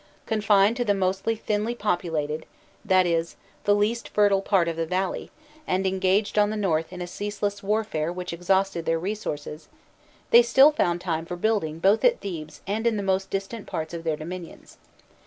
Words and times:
Confined 0.25 0.75
to 0.77 0.83
the 0.83 0.95
most 0.95 1.25
thinly 1.25 1.75
populated, 1.75 2.47
that 2.83 3.05
is, 3.05 3.35
the 3.65 3.75
least 3.75 4.09
fertile 4.09 4.41
part 4.41 4.67
of 4.67 4.75
the 4.75 4.87
valley, 4.87 5.29
and 5.67 5.85
engaged 5.85 6.39
on 6.39 6.49
the 6.49 6.57
north 6.57 6.91
in 6.91 7.03
a 7.03 7.05
ceaseless 7.05 7.61
warfare 7.61 8.11
which 8.11 8.33
exhausted 8.33 8.87
their 8.87 8.97
resources, 8.97 9.67
they 10.31 10.41
still 10.41 10.71
found 10.71 11.01
time 11.01 11.27
for 11.27 11.35
building 11.35 11.77
both 11.77 12.03
at 12.03 12.19
Thebes 12.19 12.61
and 12.65 12.87
in 12.87 12.97
the 12.97 13.03
most 13.03 13.29
distant 13.29 13.67
parts 13.67 13.93
of 13.93 14.03
their 14.03 14.17
dominions. 14.17 14.79